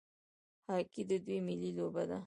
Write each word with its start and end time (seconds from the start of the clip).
هاکي 0.69 1.01
د 1.09 1.11
دوی 1.25 1.37
ملي 1.47 1.71
لوبه 1.77 2.03
ده. 2.09 2.17